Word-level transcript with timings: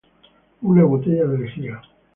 Una 0.63 0.83
botella 0.83 1.25
de 1.27 1.37
lejía 1.37 1.79